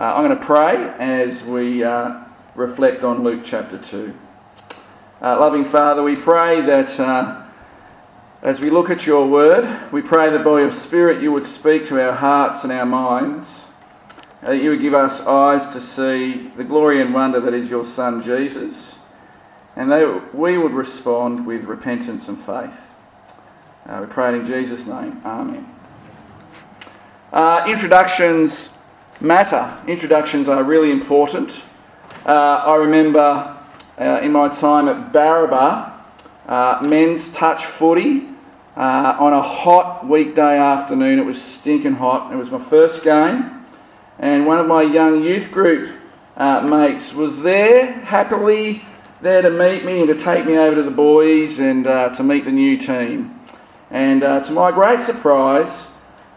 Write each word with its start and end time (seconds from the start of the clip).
Uh, 0.00 0.14
I'm 0.14 0.24
going 0.24 0.38
to 0.38 0.42
pray 0.42 0.76
as 0.98 1.44
we 1.44 1.84
uh, 1.84 2.24
reflect 2.54 3.04
on 3.04 3.22
Luke 3.22 3.42
chapter 3.44 3.76
2. 3.76 4.14
Uh, 5.20 5.38
loving 5.38 5.62
Father, 5.62 6.02
we 6.02 6.16
pray 6.16 6.62
that 6.62 6.98
uh, 6.98 7.42
as 8.40 8.62
we 8.62 8.70
look 8.70 8.88
at 8.88 9.04
your 9.04 9.28
word, 9.28 9.92
we 9.92 10.00
pray 10.00 10.30
that 10.30 10.42
by 10.42 10.60
your 10.60 10.70
Spirit 10.70 11.20
you 11.20 11.30
would 11.32 11.44
speak 11.44 11.84
to 11.88 12.02
our 12.02 12.14
hearts 12.14 12.64
and 12.64 12.72
our 12.72 12.86
minds, 12.86 13.66
that 14.40 14.62
you 14.62 14.70
would 14.70 14.80
give 14.80 14.94
us 14.94 15.20
eyes 15.26 15.66
to 15.74 15.82
see 15.82 16.50
the 16.56 16.64
glory 16.64 17.02
and 17.02 17.12
wonder 17.12 17.38
that 17.38 17.52
is 17.52 17.68
your 17.68 17.84
Son 17.84 18.22
Jesus, 18.22 19.00
and 19.76 19.90
that 19.90 20.34
we 20.34 20.56
would 20.56 20.72
respond 20.72 21.44
with 21.44 21.64
repentance 21.64 22.26
and 22.26 22.38
faith. 22.38 22.94
Uh, 23.84 23.98
we 24.00 24.06
pray 24.06 24.30
it 24.30 24.36
in 24.36 24.46
Jesus' 24.46 24.86
name. 24.86 25.20
Amen. 25.26 25.70
Uh, 27.34 27.66
introductions 27.68 28.69
matter. 29.20 29.76
Introductions 29.86 30.48
are 30.48 30.62
really 30.64 30.90
important. 30.90 31.62
Uh, 32.24 32.62
I 32.66 32.76
remember 32.76 33.56
uh, 33.98 34.20
in 34.22 34.32
my 34.32 34.48
time 34.48 34.88
at 34.88 35.12
Barraba, 35.12 35.92
uh, 36.46 36.82
men's 36.86 37.30
touch 37.30 37.66
footy 37.66 38.28
uh, 38.76 39.16
on 39.18 39.32
a 39.32 39.42
hot 39.42 40.06
weekday 40.06 40.58
afternoon. 40.58 41.18
It 41.18 41.26
was 41.26 41.40
stinking 41.40 41.94
hot. 41.94 42.32
It 42.32 42.36
was 42.36 42.50
my 42.50 42.62
first 42.64 43.04
game, 43.04 43.64
and 44.18 44.46
one 44.46 44.58
of 44.58 44.66
my 44.66 44.82
young 44.82 45.22
youth 45.22 45.50
group 45.50 45.94
uh, 46.36 46.62
mates 46.62 47.12
was 47.12 47.42
there, 47.42 47.92
happily 47.92 48.82
there 49.20 49.42
to 49.42 49.50
meet 49.50 49.84
me 49.84 49.98
and 49.98 50.08
to 50.08 50.14
take 50.14 50.46
me 50.46 50.56
over 50.56 50.76
to 50.76 50.82
the 50.82 50.90
boys 50.90 51.58
and 51.58 51.86
uh, 51.86 52.08
to 52.14 52.22
meet 52.22 52.46
the 52.46 52.52
new 52.52 52.78
team. 52.78 53.38
And 53.90 54.22
to 54.22 54.52
my 54.52 54.70
great 54.70 55.00
surprise, 55.00 55.89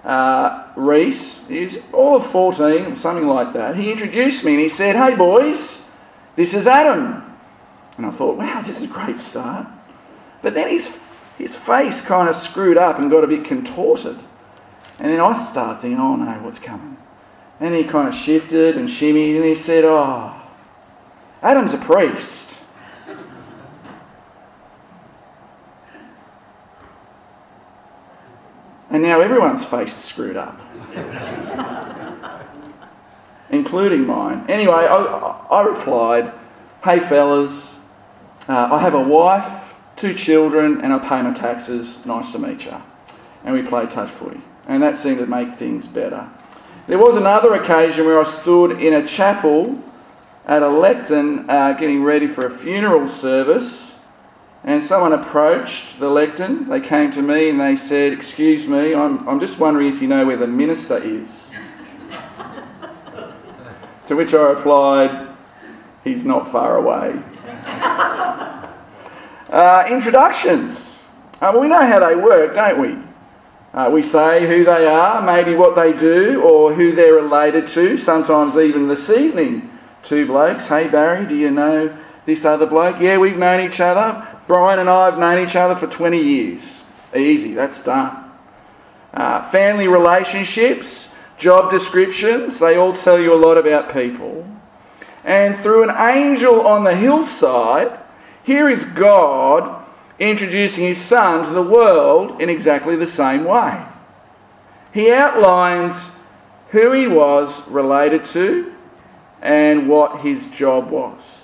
uh, 0.03 0.67
Reese, 0.75 1.41
he's 1.47 1.79
all 1.93 2.17
of 2.17 2.25
14, 2.27 2.95
something 2.95 3.27
like 3.27 3.53
that. 3.53 3.75
He 3.75 3.91
introduced 3.91 4.43
me 4.43 4.51
and 4.53 4.61
he 4.61 4.69
said, 4.69 4.95
Hey 4.95 5.15
boys, 5.15 5.85
this 6.35 6.53
is 6.53 6.67
Adam. 6.67 7.23
And 7.97 8.05
I 8.05 8.11
thought, 8.11 8.37
wow, 8.37 8.61
this 8.65 8.77
is 8.77 8.89
a 8.89 8.93
great 8.93 9.17
start. 9.17 9.67
But 10.41 10.55
then 10.55 10.69
his, 10.69 10.97
his 11.37 11.55
face 11.55 12.01
kind 12.01 12.27
of 12.27 12.35
screwed 12.35 12.77
up 12.77 12.99
and 12.99 13.09
got 13.09 13.23
a 13.23 13.27
bit 13.27 13.45
contorted. 13.45 14.19
And 14.99 15.11
then 15.11 15.19
I 15.19 15.43
started 15.45 15.81
thinking, 15.81 15.99
oh 15.99 16.15
no, 16.15 16.31
what's 16.43 16.59
coming? 16.59 16.97
And 17.59 17.73
he 17.73 17.83
kind 17.83 18.07
of 18.07 18.15
shifted 18.15 18.75
and 18.75 18.89
shimmied 18.89 19.35
and 19.35 19.45
he 19.45 19.55
said, 19.55 19.85
oh, 19.85 20.33
Adam's 21.41 21.73
a 21.73 21.77
priest. 21.77 22.52
And 28.93 29.01
now 29.01 29.21
everyone's 29.21 29.65
face 29.65 29.97
is 29.97 30.03
screwed 30.03 30.37
up, 30.37 30.61
including 33.49 34.05
mine. 34.05 34.45
Anyway, 34.47 34.71
I, 34.71 34.95
I 35.49 35.63
replied, 35.63 36.31
Hey 36.83 36.99
fellas, 36.99 37.79
uh, 38.47 38.69
I 38.71 38.77
have 38.77 38.93
a 38.93 39.01
wife, 39.01 39.73
two 39.95 40.13
children, 40.13 40.79
and 40.81 40.93
I 40.93 40.99
pay 40.99 41.23
my 41.23 41.33
taxes. 41.33 42.05
Nice 42.05 42.33
to 42.33 42.39
meet 42.39 42.65
you. 42.65 42.75
And 43.43 43.55
we 43.55 43.63
played 43.63 43.89
touch 43.89 44.09
footy. 44.09 44.41
And 44.67 44.83
that 44.83 44.95
seemed 44.95 45.17
to 45.17 45.25
make 45.25 45.57
things 45.57 45.87
better. 45.87 46.29
There 46.85 46.99
was 46.99 47.15
another 47.15 47.55
occasion 47.55 48.05
where 48.05 48.19
I 48.19 48.25
stood 48.25 48.79
in 48.79 48.93
a 48.93 49.07
chapel 49.07 49.83
at 50.45 50.61
a 50.61 50.69
lectern 50.69 51.49
uh, 51.49 51.73
getting 51.73 52.03
ready 52.03 52.27
for 52.27 52.45
a 52.45 52.51
funeral 52.51 53.07
service 53.07 53.92
and 54.63 54.83
someone 54.83 55.13
approached 55.13 55.99
the 55.99 56.09
lectern. 56.09 56.69
They 56.69 56.79
came 56.79 57.11
to 57.11 57.21
me 57.21 57.49
and 57.49 57.59
they 57.59 57.75
said, 57.75 58.13
Excuse 58.13 58.65
me, 58.65 58.95
I'm, 58.95 59.27
I'm 59.27 59.39
just 59.39 59.59
wondering 59.59 59.93
if 59.93 60.01
you 60.01 60.07
know 60.07 60.25
where 60.25 60.37
the 60.37 60.47
minister 60.47 60.97
is. 60.97 61.51
to 64.07 64.15
which 64.15 64.33
I 64.33 64.41
replied, 64.41 65.29
He's 66.03 66.23
not 66.23 66.49
far 66.51 66.77
away. 66.77 67.21
uh, 69.49 69.87
introductions. 69.89 70.99
Uh, 71.41 71.57
we 71.59 71.67
know 71.67 71.85
how 71.85 71.99
they 71.99 72.15
work, 72.15 72.55
don't 72.55 72.79
we? 72.79 72.97
Uh, 73.73 73.89
we 73.91 74.01
say 74.01 74.47
who 74.47 74.63
they 74.63 74.85
are, 74.85 75.21
maybe 75.21 75.55
what 75.55 75.75
they 75.75 75.91
do, 75.91 76.41
or 76.41 76.73
who 76.73 76.91
they're 76.91 77.15
related 77.15 77.67
to, 77.67 77.97
sometimes 77.97 78.55
even 78.55 78.87
this 78.87 79.09
evening. 79.09 79.69
Two 80.03 80.25
blokes, 80.25 80.67
hey 80.67 80.87
Barry, 80.87 81.25
do 81.25 81.35
you 81.35 81.49
know 81.49 81.97
this 82.25 82.45
other 82.45 82.65
bloke? 82.65 82.99
Yeah, 82.99 83.17
we've 83.17 83.37
known 83.37 83.61
each 83.61 83.79
other. 83.79 84.27
Brian 84.47 84.79
and 84.79 84.89
I 84.89 85.05
have 85.05 85.17
known 85.17 85.43
each 85.43 85.55
other 85.55 85.75
for 85.75 85.87
20 85.87 86.21
years. 86.21 86.83
Easy, 87.15 87.53
that's 87.53 87.83
done. 87.83 88.31
Uh, 89.13 89.49
family 89.49 89.87
relationships, 89.87 91.09
job 91.37 91.69
descriptions, 91.69 92.59
they 92.59 92.75
all 92.75 92.93
tell 92.93 93.19
you 93.19 93.33
a 93.33 93.35
lot 93.35 93.57
about 93.57 93.93
people. 93.93 94.47
And 95.23 95.55
through 95.57 95.87
an 95.87 95.95
angel 95.95 96.65
on 96.67 96.83
the 96.83 96.95
hillside, 96.95 97.99
here 98.43 98.69
is 98.69 98.83
God 98.83 99.85
introducing 100.19 100.85
his 100.85 100.99
son 100.99 101.45
to 101.45 101.51
the 101.51 101.61
world 101.61 102.41
in 102.41 102.49
exactly 102.49 102.95
the 102.95 103.07
same 103.07 103.45
way. 103.45 103.85
He 104.93 105.11
outlines 105.11 106.11
who 106.69 106.91
he 106.91 107.07
was 107.07 107.67
related 107.67 108.25
to 108.25 108.73
and 109.41 109.87
what 109.87 110.21
his 110.21 110.47
job 110.47 110.89
was. 110.89 111.42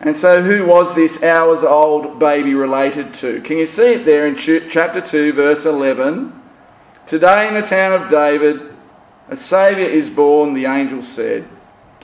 And 0.00 0.16
so, 0.16 0.42
who 0.42 0.64
was 0.64 0.94
this 0.94 1.22
hours 1.22 1.62
old 1.62 2.18
baby 2.18 2.54
related 2.54 3.12
to? 3.14 3.42
Can 3.42 3.58
you 3.58 3.66
see 3.66 3.92
it 3.94 4.06
there 4.06 4.26
in 4.26 4.34
chapter 4.34 5.00
2, 5.00 5.34
verse 5.34 5.66
11? 5.66 6.32
Today 7.06 7.48
in 7.48 7.54
the 7.54 7.60
town 7.60 7.92
of 7.92 8.10
David, 8.10 8.74
a 9.28 9.36
Saviour 9.36 9.88
is 9.88 10.08
born, 10.08 10.54
the 10.54 10.64
angel 10.64 11.02
said. 11.02 11.46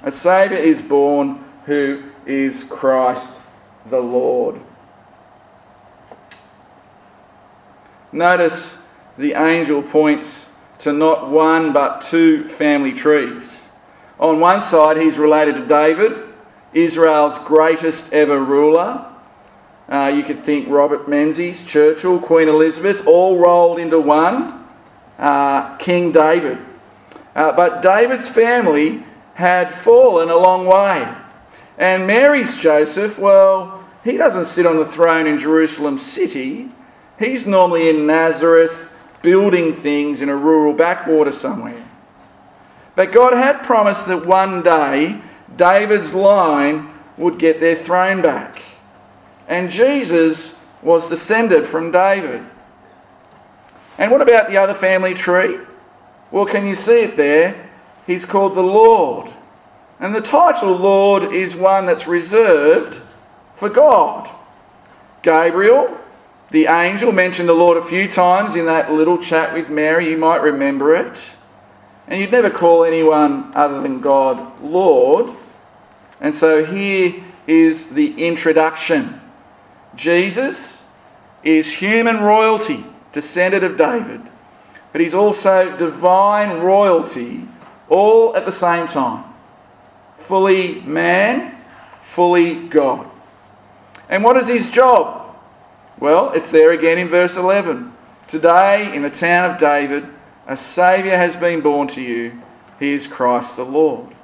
A 0.02 0.12
Saviour 0.12 0.60
is 0.60 0.82
born 0.82 1.42
who 1.64 2.02
is 2.26 2.64
Christ 2.64 3.40
the 3.86 4.00
Lord. 4.00 4.60
Notice 8.12 8.76
the 9.16 9.32
angel 9.32 9.82
points 9.82 10.50
to 10.80 10.92
not 10.92 11.30
one 11.30 11.72
but 11.72 12.02
two 12.02 12.46
family 12.50 12.92
trees. 12.92 13.68
On 14.20 14.38
one 14.38 14.60
side, 14.60 14.98
he's 14.98 15.16
related 15.16 15.56
to 15.56 15.66
David 15.66 16.25
Israel's 16.76 17.38
greatest 17.38 18.12
ever 18.12 18.42
ruler. 18.42 19.06
Uh, 19.88 20.12
you 20.14 20.22
could 20.22 20.44
think 20.44 20.68
Robert 20.68 21.08
Menzies, 21.08 21.64
Churchill, 21.64 22.18
Queen 22.20 22.48
Elizabeth, 22.48 23.06
all 23.06 23.38
rolled 23.38 23.78
into 23.78 24.00
one. 24.00 24.64
Uh, 25.18 25.76
King 25.78 26.12
David. 26.12 26.58
Uh, 27.34 27.52
but 27.52 27.82
David's 27.82 28.28
family 28.28 29.02
had 29.34 29.72
fallen 29.72 30.28
a 30.28 30.36
long 30.36 30.66
way. 30.66 31.14
And 31.78 32.06
Mary's 32.06 32.56
Joseph, 32.56 33.18
well, 33.18 33.84
he 34.04 34.16
doesn't 34.16 34.46
sit 34.46 34.66
on 34.66 34.76
the 34.76 34.84
throne 34.84 35.26
in 35.26 35.38
Jerusalem 35.38 35.98
city. 35.98 36.68
He's 37.18 37.46
normally 37.46 37.88
in 37.88 38.06
Nazareth 38.06 38.90
building 39.22 39.74
things 39.74 40.20
in 40.20 40.28
a 40.28 40.36
rural 40.36 40.72
backwater 40.72 41.32
somewhere. 41.32 41.82
But 42.94 43.12
God 43.12 43.32
had 43.32 43.62
promised 43.62 44.06
that 44.06 44.26
one 44.26 44.62
day 44.62 45.20
David's 45.56 46.12
line 46.12 46.92
would 47.16 47.38
get 47.38 47.60
their 47.60 47.76
throne 47.76 48.22
back. 48.22 48.62
And 49.48 49.70
Jesus 49.70 50.56
was 50.82 51.08
descended 51.08 51.66
from 51.66 51.90
David. 51.90 52.44
And 53.98 54.10
what 54.10 54.20
about 54.20 54.48
the 54.48 54.58
other 54.58 54.74
family 54.74 55.14
tree? 55.14 55.58
Well, 56.30 56.46
can 56.46 56.66
you 56.66 56.74
see 56.74 57.00
it 57.02 57.16
there? 57.16 57.70
He's 58.06 58.24
called 58.24 58.54
the 58.54 58.62
Lord. 58.62 59.32
And 59.98 60.14
the 60.14 60.20
title 60.20 60.72
Lord 60.72 61.32
is 61.32 61.56
one 61.56 61.86
that's 61.86 62.06
reserved 62.06 63.00
for 63.56 63.70
God. 63.70 64.28
Gabriel, 65.22 65.98
the 66.50 66.66
angel, 66.66 67.10
mentioned 67.12 67.48
the 67.48 67.54
Lord 67.54 67.78
a 67.78 67.84
few 67.84 68.06
times 68.06 68.54
in 68.54 68.66
that 68.66 68.92
little 68.92 69.18
chat 69.18 69.54
with 69.54 69.70
Mary. 69.70 70.10
You 70.10 70.18
might 70.18 70.42
remember 70.42 70.94
it. 70.94 71.32
And 72.06 72.20
you'd 72.20 72.30
never 72.30 72.50
call 72.50 72.84
anyone 72.84 73.50
other 73.54 73.80
than 73.80 74.00
God 74.00 74.60
Lord. 74.62 75.34
And 76.20 76.34
so 76.34 76.64
here 76.64 77.22
is 77.46 77.86
the 77.90 78.26
introduction 78.26 79.20
Jesus 79.94 80.84
is 81.42 81.72
human 81.72 82.18
royalty, 82.20 82.84
descended 83.12 83.64
of 83.64 83.78
David, 83.78 84.20
but 84.92 85.00
he's 85.00 85.14
also 85.14 85.76
divine 85.76 86.60
royalty 86.60 87.48
all 87.88 88.36
at 88.36 88.44
the 88.44 88.52
same 88.52 88.86
time. 88.86 89.24
Fully 90.18 90.80
man, 90.80 91.54
fully 92.02 92.66
God. 92.68 93.08
And 94.08 94.24
what 94.24 94.36
is 94.36 94.48
his 94.48 94.68
job? 94.68 95.36
Well, 95.98 96.32
it's 96.32 96.50
there 96.50 96.72
again 96.72 96.98
in 96.98 97.08
verse 97.08 97.36
11. 97.36 97.92
Today, 98.28 98.92
in 98.94 99.02
the 99.02 99.10
town 99.10 99.50
of 99.50 99.58
David, 99.58 100.06
a 100.46 100.56
Saviour 100.56 101.16
has 101.16 101.36
been 101.36 101.60
born 101.60 101.88
to 101.88 102.02
you. 102.02 102.42
He 102.78 102.92
is 102.92 103.06
Christ 103.06 103.56
the 103.56 103.64
Lord. 103.64 104.15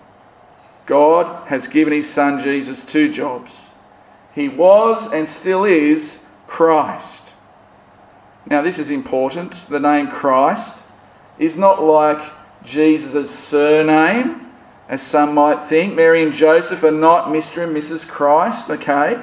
God 0.86 1.48
has 1.48 1.68
given 1.68 1.92
his 1.92 2.10
son 2.10 2.38
Jesus 2.38 2.84
two 2.84 3.10
jobs. 3.10 3.52
He 4.34 4.48
was 4.48 5.12
and 5.12 5.28
still 5.28 5.64
is 5.64 6.18
Christ. 6.46 7.28
Now, 8.46 8.62
this 8.62 8.78
is 8.78 8.90
important. 8.90 9.68
The 9.68 9.80
name 9.80 10.08
Christ 10.08 10.84
is 11.38 11.56
not 11.56 11.82
like 11.82 12.22
Jesus' 12.64 13.30
surname, 13.30 14.52
as 14.88 15.02
some 15.02 15.34
might 15.34 15.68
think. 15.68 15.94
Mary 15.94 16.22
and 16.22 16.34
Joseph 16.34 16.82
are 16.82 16.90
not 16.90 17.28
Mr. 17.28 17.64
and 17.64 17.76
Mrs. 17.76 18.06
Christ, 18.06 18.68
okay? 18.68 19.22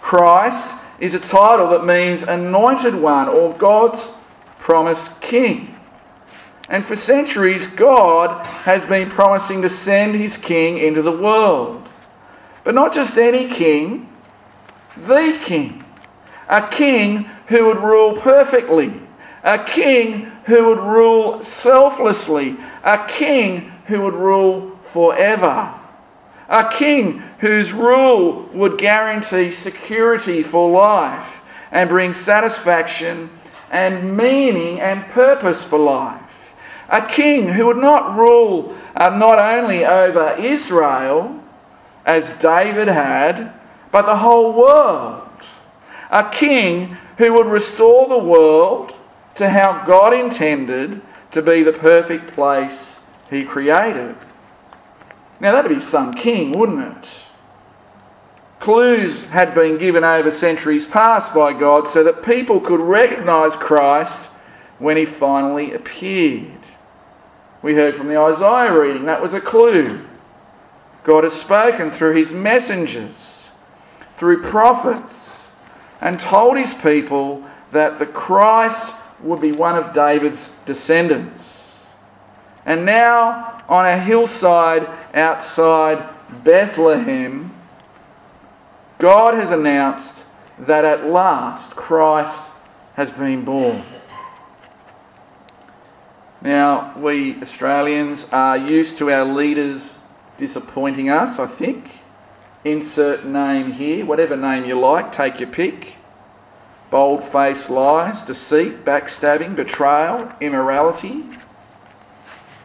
Christ 0.00 0.68
is 0.98 1.14
a 1.14 1.20
title 1.20 1.68
that 1.70 1.84
means 1.84 2.22
anointed 2.22 2.94
one 2.94 3.28
or 3.28 3.54
God's 3.54 4.12
promised 4.58 5.20
king. 5.20 5.69
And 6.70 6.84
for 6.84 6.94
centuries, 6.94 7.66
God 7.66 8.46
has 8.46 8.84
been 8.84 9.10
promising 9.10 9.60
to 9.62 9.68
send 9.68 10.14
his 10.14 10.36
king 10.36 10.78
into 10.78 11.02
the 11.02 11.10
world. 11.10 11.88
But 12.62 12.76
not 12.76 12.94
just 12.94 13.18
any 13.18 13.48
king, 13.48 14.08
the 14.96 15.36
king. 15.42 15.84
A 16.48 16.68
king 16.68 17.24
who 17.48 17.66
would 17.66 17.78
rule 17.78 18.16
perfectly. 18.16 18.92
A 19.42 19.64
king 19.64 20.26
who 20.44 20.66
would 20.66 20.78
rule 20.78 21.42
selflessly. 21.42 22.56
A 22.84 23.04
king 23.08 23.72
who 23.86 24.02
would 24.02 24.14
rule 24.14 24.78
forever. 24.92 25.74
A 26.48 26.70
king 26.72 27.18
whose 27.40 27.72
rule 27.72 28.48
would 28.52 28.78
guarantee 28.78 29.50
security 29.50 30.44
for 30.44 30.70
life 30.70 31.42
and 31.72 31.88
bring 31.88 32.14
satisfaction 32.14 33.30
and 33.72 34.16
meaning 34.16 34.80
and 34.80 35.08
purpose 35.08 35.64
for 35.64 35.78
life. 35.78 36.29
A 36.90 37.06
king 37.06 37.48
who 37.48 37.66
would 37.66 37.76
not 37.76 38.16
rule 38.18 38.76
uh, 38.96 39.10
not 39.10 39.38
only 39.38 39.84
over 39.84 40.34
Israel, 40.38 41.40
as 42.04 42.32
David 42.34 42.88
had, 42.88 43.52
but 43.92 44.06
the 44.06 44.16
whole 44.16 44.52
world. 44.52 45.28
A 46.10 46.28
king 46.30 46.96
who 47.18 47.32
would 47.34 47.46
restore 47.46 48.08
the 48.08 48.18
world 48.18 48.94
to 49.36 49.50
how 49.50 49.84
God 49.84 50.12
intended 50.12 51.00
to 51.30 51.42
be 51.42 51.62
the 51.62 51.72
perfect 51.72 52.32
place 52.32 53.00
he 53.30 53.44
created. 53.44 54.16
Now, 55.38 55.52
that'd 55.52 55.70
be 55.70 55.80
some 55.80 56.12
king, 56.12 56.52
wouldn't 56.52 56.96
it? 56.96 57.22
Clues 58.58 59.24
had 59.24 59.54
been 59.54 59.78
given 59.78 60.04
over 60.04 60.30
centuries 60.30 60.84
past 60.84 61.32
by 61.32 61.52
God 61.52 61.88
so 61.88 62.04
that 62.04 62.22
people 62.22 62.60
could 62.60 62.80
recognise 62.80 63.56
Christ 63.56 64.26
when 64.78 64.96
he 64.96 65.06
finally 65.06 65.72
appeared. 65.72 66.59
We 67.62 67.74
heard 67.74 67.94
from 67.94 68.08
the 68.08 68.18
Isaiah 68.18 68.72
reading, 68.72 69.04
that 69.04 69.22
was 69.22 69.34
a 69.34 69.40
clue. 69.40 70.06
God 71.04 71.24
has 71.24 71.32
spoken 71.32 71.90
through 71.90 72.14
his 72.14 72.32
messengers, 72.32 73.48
through 74.16 74.42
prophets, 74.42 75.50
and 76.00 76.18
told 76.18 76.56
his 76.56 76.74
people 76.74 77.44
that 77.72 77.98
the 77.98 78.06
Christ 78.06 78.94
would 79.20 79.40
be 79.40 79.52
one 79.52 79.76
of 79.76 79.92
David's 79.92 80.50
descendants. 80.64 81.84
And 82.64 82.84
now, 82.86 83.62
on 83.68 83.86
a 83.86 83.98
hillside 83.98 84.88
outside 85.14 86.08
Bethlehem, 86.44 87.52
God 88.98 89.34
has 89.34 89.50
announced 89.50 90.24
that 90.58 90.84
at 90.84 91.06
last 91.06 91.72
Christ 91.72 92.50
has 92.94 93.10
been 93.10 93.44
born. 93.44 93.82
Now, 96.42 96.94
we 96.96 97.40
Australians 97.42 98.26
are 98.32 98.56
used 98.56 98.98
to 98.98 99.10
our 99.10 99.24
leaders 99.24 99.98
disappointing 100.36 101.10
us, 101.10 101.38
I 101.38 101.46
think. 101.46 101.90
Insert 102.64 103.24
name 103.24 103.72
here, 103.72 104.04
whatever 104.04 104.36
name 104.36 104.64
you 104.64 104.78
like, 104.78 105.12
take 105.12 105.40
your 105.40 105.50
pick. 105.50 105.96
Bold 106.90 107.22
faced 107.22 107.70
lies, 107.70 108.22
deceit, 108.22 108.84
backstabbing, 108.84 109.54
betrayal, 109.54 110.32
immorality. 110.40 111.24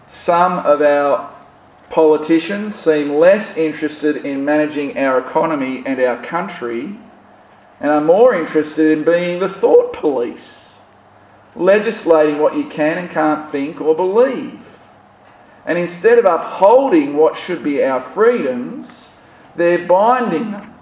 Some 0.07 0.60
of 0.60 0.81
our 0.81 1.36
Politicians 1.89 2.75
seem 2.75 3.13
less 3.13 3.56
interested 3.56 4.25
in 4.25 4.44
managing 4.44 4.98
our 4.98 5.19
economy 5.19 5.83
and 5.86 6.00
our 6.01 6.21
country 6.24 6.98
and 7.80 7.92
are 7.92 8.01
more 8.01 8.33
interested 8.33 8.98
in 8.98 9.04
being 9.04 9.39
the 9.39 9.48
thought 9.48 9.94
police, 9.94 10.64
legislating 11.56 12.40
what 12.40 12.56
you 12.56 12.66
can 12.66 12.98
and 12.98 13.10
can't 13.10 13.50
think 13.50 13.80
or 13.80 13.96
believe. 13.96 14.60
And 15.66 15.78
instead 15.78 16.19
of 16.19 16.25
upholding 16.25 17.16
what 17.16 17.36
should 17.36 17.63
be 17.63 17.84
our 17.84 18.02
freedoms, 18.02 19.10
they're 19.56 19.88
binding 19.88 20.52
them. 20.52 20.74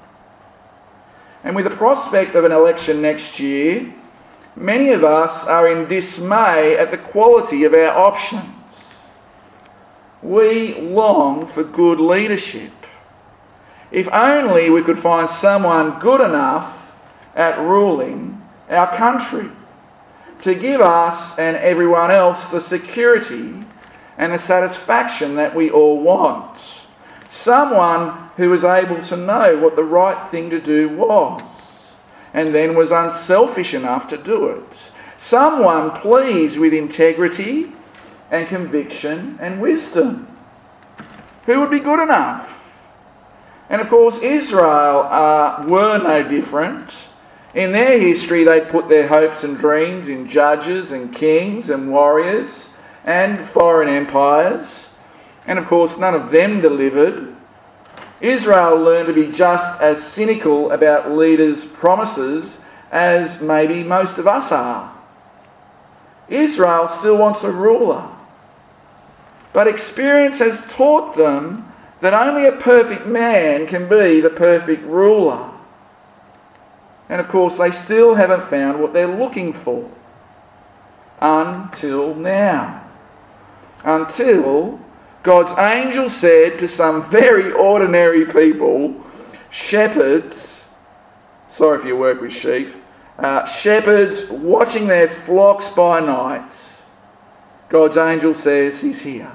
And 1.44 1.56
with 1.56 1.66
the 1.66 1.76
prospect 1.76 2.36
of 2.36 2.44
an 2.44 2.52
election 2.52 3.02
next 3.02 3.40
year, 3.40 3.94
many 4.56 4.90
of 4.90 5.04
us 5.04 5.46
are 5.46 5.70
in 5.70 5.88
dismay 5.88 6.78
at 6.78 6.92
the 6.92 6.98
quality 6.98 7.64
of 7.64 7.74
our 7.74 7.90
options. 7.90 8.44
We 10.22 10.74
long 10.76 11.48
for 11.48 11.64
good 11.64 12.00
leadership. 12.00 12.72
If 13.92 14.08
only 14.12 14.70
we 14.70 14.82
could 14.82 14.98
find 14.98 15.30
someone 15.30 16.00
good 16.00 16.22
enough 16.22 16.80
at 17.36 17.60
ruling 17.60 18.42
our 18.70 18.96
country 18.96 19.50
to 20.44 20.54
give 20.54 20.82
us 20.82 21.38
and 21.40 21.56
everyone 21.58 22.12
else 22.12 22.48
the 22.48 22.60
security 22.60 23.64
and 24.18 24.34
the 24.34 24.38
satisfaction 24.38 25.36
that 25.36 25.56
we 25.56 25.72
all 25.72 26.02
want. 26.02 26.60
Someone 27.30 28.10
who 28.36 28.50
was 28.50 28.66
able 28.66 29.02
to 29.04 29.16
know 29.18 29.58
what 29.58 29.76
the 29.78 29.84
right 29.84 30.30
thing 30.30 30.50
to 30.50 30.60
do 30.60 30.90
was 30.90 31.94
and 32.34 32.50
then 32.50 32.76
was 32.76 32.92
unselfish 32.92 33.74
enough 33.74 34.08
to 34.10 34.18
do 34.18 34.48
it. 34.48 34.92
Someone 35.18 35.92
pleased 35.92 36.60
with 36.60 36.74
integrity 36.74 37.72
and 38.30 38.48
conviction 38.48 39.38
and 39.40 39.62
wisdom. 39.62 40.28
Who 41.46 41.62
would 41.62 41.72
be 41.72 41.80
good 41.80 42.04
enough? 42.04 42.50
And 43.70 43.82
of 43.82 43.88
course, 43.88 44.20
Israel 44.20 45.08
uh, 45.10 45.64
were 45.68 45.98
no 46.00 46.28
different. 46.28 46.96
In 47.54 47.72
their 47.72 48.00
history, 48.00 48.44
they 48.44 48.62
put 48.62 48.90
their 48.90 49.08
hopes 49.08 49.44
and 49.44 49.56
dreams 49.56 50.08
in 50.08 50.28
judges 50.28 50.92
and 50.92 51.14
kings 51.14 51.70
and 51.70 51.92
warriors 51.92 52.72
and 53.06 53.40
foreign 53.40 53.90
empires. 53.90 54.92
And 55.46 55.60
of 55.60 55.68
course, 55.68 55.98
none 55.98 56.16
of 56.16 56.32
them 56.32 56.62
delivered. 56.62 57.36
Israel 58.22 58.78
learned 58.78 59.08
to 59.08 59.14
be 59.14 59.32
just 59.32 59.80
as 59.82 60.02
cynical 60.02 60.72
about 60.72 61.12
leaders' 61.12 61.66
promises 61.66 62.58
as 62.92 63.42
maybe 63.42 63.84
most 63.84 64.18
of 64.18 64.28
us 64.28 64.52
are. 64.52 64.92
Israel 66.30 66.88
still 66.88 67.18
wants 67.18 67.44
a 67.44 67.52
ruler. 67.52 68.08
But 69.52 69.68
experience 69.68 70.40
has 70.40 70.66
taught 70.68 71.16
them 71.16 71.66
that 72.02 72.14
only 72.14 72.48
a 72.48 72.54
perfect 72.54 73.06
man 73.06 73.68
can 73.68 73.88
be 73.88 74.22
the 74.22 74.30
perfect 74.30 74.84
ruler. 74.84 75.53
And 77.10 77.20
of 77.20 77.28
course, 77.28 77.58
they 77.58 77.72
still 77.72 78.16
haven't 78.16 78.44
found 78.44 78.82
what 78.82 78.94
they're 78.94 79.08
looking 79.08 79.54
for. 79.54 79.90
Until 81.22 82.16
now. 82.16 82.90
Until 83.84 84.80
God's 85.24 85.58
angel 85.58 86.10
said 86.10 86.60
to 86.60 86.68
some 86.68 87.10
very 87.10 87.52
ordinary 87.52 88.26
people, 88.26 89.04
shepherds, 89.52 90.66
sorry 91.50 91.80
if 91.80 91.86
you 91.86 91.98
work 91.98 92.22
with 92.22 92.34
sheep, 92.34 92.70
uh, 93.20 93.46
shepherds 93.46 94.30
watching 94.30 94.88
their 94.88 95.08
flocks 95.08 95.70
by 95.70 96.00
night, 96.00 96.52
God's 97.70 97.98
angel 97.98 98.36
says, 98.36 98.82
He's 98.82 99.02
here. 99.02 99.32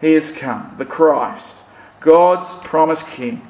He 0.00 0.12
has 0.12 0.30
come, 0.30 0.74
the 0.76 0.84
Christ, 0.84 1.56
God's 2.00 2.52
promised 2.66 3.06
King, 3.08 3.40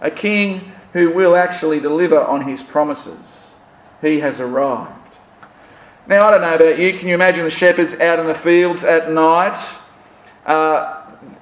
a 0.00 0.10
King 0.10 0.72
who 0.92 1.12
will 1.12 1.36
actually 1.36 1.80
deliver 1.80 2.20
on 2.20 2.42
his 2.42 2.62
promises. 2.62 3.54
He 4.00 4.20
has 4.20 4.40
arrived. 4.40 4.96
Now, 6.06 6.26
I 6.26 6.30
don't 6.32 6.40
know 6.40 6.54
about 6.54 6.78
you, 6.78 6.98
can 6.98 7.08
you 7.08 7.14
imagine 7.14 7.44
the 7.44 7.50
shepherds 7.50 7.94
out 7.94 8.18
in 8.18 8.26
the 8.26 8.34
fields 8.34 8.82
at 8.82 9.12
night? 9.12 9.58
Uh, 10.44 10.96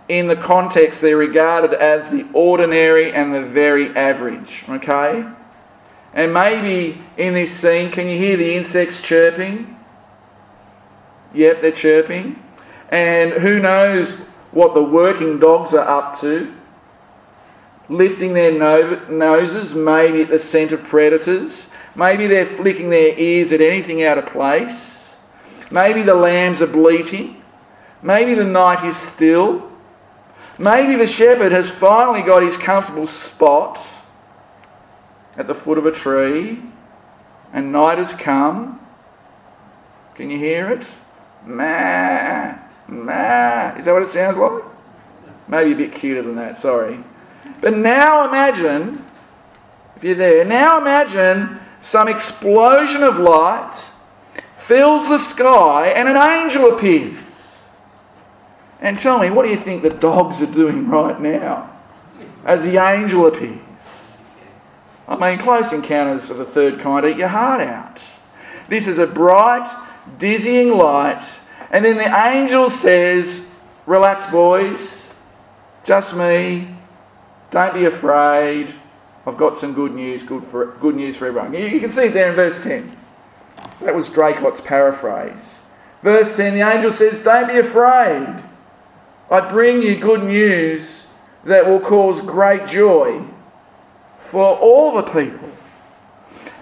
in 0.09 0.27
the 0.27 0.37
context, 0.37 1.01
they're 1.01 1.17
regarded 1.17 1.73
as 1.75 2.11
the 2.11 2.27
ordinary 2.33 3.13
and 3.13 3.33
the 3.33 3.43
very 3.43 3.89
average, 3.97 4.65
okay? 4.69 5.31
And 6.13 6.35
maybe 6.35 7.01
in 7.17 7.35
this 7.35 7.53
scene, 7.53 7.91
can 7.91 8.09
you 8.09 8.19
hear 8.19 8.37
the 8.37 8.55
insects 8.55 9.01
chirping? 9.01 9.77
Yep, 11.35 11.61
they're 11.61 11.73
chirping. 11.73 12.39
And 12.91 13.33
who 13.33 13.61
knows 13.61 14.15
what 14.51 14.75
the 14.75 14.83
working 14.83 15.39
dogs 15.39 15.75
are 15.75 15.87
up 15.87 16.21
to? 16.21 16.53
Lifting 17.89 18.35
their 18.35 18.53
noses, 19.09 19.75
maybe 19.75 20.23
at 20.23 20.29
the 20.29 20.39
scent 20.39 20.73
of 20.73 20.85
predators. 20.85 21.69
Maybe 21.97 22.27
they're 22.27 22.47
flicking 22.47 22.91
their 22.91 23.19
ears 23.19 23.51
at 23.51 23.61
anything 23.61 24.03
out 24.05 24.19
of 24.19 24.27
place. 24.27 25.17
Maybe 25.71 26.03
the 26.03 26.15
lambs 26.15 26.61
are 26.63 26.67
bleating. 26.67 27.43
Maybe 28.03 28.35
the 28.35 28.45
night 28.45 28.85
is 28.85 28.97
still. 28.97 29.71
Maybe 30.59 30.97
the 30.97 31.07
shepherd 31.07 31.53
has 31.53 31.71
finally 31.71 32.23
got 32.23 32.43
his 32.43 32.57
comfortable 32.57 33.07
spot 33.07 33.79
at 35.37 35.47
the 35.47 35.55
foot 35.55 35.79
of 35.79 35.87
a 35.87 35.93
tree 35.93 36.61
and 37.53 37.73
night 37.73 37.99
has 37.99 38.13
come. 38.13 38.81
Can 40.15 40.31
you 40.31 40.39
hear 40.39 40.71
it? 40.71 40.87
Ma, 41.47 42.55
ma. 42.89 43.77
Is 43.79 43.85
that 43.85 43.93
what 43.93 44.03
it 44.03 44.11
sounds 44.11 44.37
like? 44.37 44.63
Maybe 45.49 45.73
a 45.73 45.77
bit 45.77 45.95
cuter 45.95 46.23
than 46.23 46.35
that, 46.37 46.59
sorry. 46.59 46.99
But 47.61 47.75
now 47.75 48.27
imagine, 48.29 49.05
if 49.97 50.05
you're 50.05 50.15
there, 50.15 50.45
now 50.45 50.81
imagine 50.81 51.59
some 51.81 52.09
explosion 52.09 53.03
of 53.03 53.19
light 53.19 53.75
fills 54.59 55.09
the 55.09 55.19
sky 55.19 55.89
and 55.89 56.09
an 56.09 56.17
angel 56.17 56.75
appears. 56.75 57.69
And 58.81 58.99
tell 58.99 59.19
me, 59.19 59.31
what 59.31 59.45
do 59.45 59.51
you 59.51 59.57
think 59.57 59.83
the 59.83 59.91
dogs 59.91 60.41
are 60.41 60.47
doing 60.47 60.89
right 60.89 61.21
now 61.21 61.75
as 62.45 62.65
the 62.65 62.77
angel 62.77 63.27
appears? 63.27 63.61
I 65.09 65.17
mean, 65.17 65.39
close 65.39 65.73
encounters 65.73 66.29
of 66.31 66.37
the 66.37 66.45
third 66.45 66.81
kind 66.81 67.07
eat 67.07 67.17
your 67.17 67.29
heart 67.29 67.63
out. 67.63 68.03
This 68.69 68.87
is 68.87 68.99
a 68.99 69.07
bright, 69.07 69.69
dizzying 70.19 70.71
light, 70.71 71.27
and 71.71 71.85
then 71.85 71.97
the 71.97 72.15
angel 72.27 72.69
says, 72.69 73.49
Relax, 73.87 74.31
boys, 74.31 75.15
just 75.85 76.15
me, 76.15 76.69
don't 77.51 77.75
be 77.75 77.87
afraid. 77.87 78.73
I've 79.27 79.37
got 79.37 79.59
some 79.59 79.75
good 79.75 79.93
news, 79.93 80.23
good, 80.23 80.45
for, 80.45 80.73
good 80.81 80.95
news 80.95 81.17
for 81.17 81.27
everyone. 81.27 81.55
You, 81.55 81.81
can 81.81 81.91
see 81.91 82.05
it 82.05 82.15
there 82.15 82.31
in 82.31 82.37
verse 82.37 82.63
10. 82.63 82.97
That 83.83 83.95
was 83.95 84.09
Dracott's 84.09 84.61
paraphrase. 84.61 85.61
Verse 86.03 86.37
10 86.37 86.55
the 86.55 86.61
angel 86.61 86.93
says, 86.93 87.23
Don't 87.23 87.49
be 87.49 87.59
afraid. 87.59 88.43
I 89.31 89.49
bring 89.51 89.83
you 89.83 89.97
good 89.97 90.25
news 90.25 91.07
that 91.45 91.67
will 91.67 91.81
cause 91.81 92.21
great 92.21 92.67
joy 92.67 93.23
for 94.17 94.57
all 94.59 94.95
the 94.95 95.03
people. 95.03 95.49